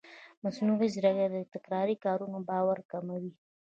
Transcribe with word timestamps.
مصنوعي 0.43 0.87
ځیرکتیا 0.93 1.27
د 1.31 1.35
تکراري 1.53 1.95
کارونو 2.05 2.37
بار 2.49 2.77
کموي. 2.91 3.31